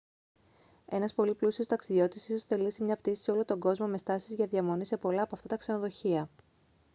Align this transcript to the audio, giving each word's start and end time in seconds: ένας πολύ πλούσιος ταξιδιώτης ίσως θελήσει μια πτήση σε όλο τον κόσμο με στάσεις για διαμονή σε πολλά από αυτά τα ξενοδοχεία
ένας 0.85 1.13
πολύ 1.13 1.35
πλούσιος 1.35 1.67
ταξιδιώτης 1.67 2.29
ίσως 2.29 2.43
θελήσει 2.43 2.83
μια 2.83 2.95
πτήση 2.97 3.23
σε 3.23 3.31
όλο 3.31 3.45
τον 3.45 3.59
κόσμο 3.59 3.87
με 3.87 3.97
στάσεις 3.97 4.33
για 4.35 4.47
διαμονή 4.47 4.85
σε 4.85 4.97
πολλά 4.97 5.21
από 5.21 5.35
αυτά 5.35 5.47
τα 5.47 5.57
ξενοδοχεία 5.57 6.29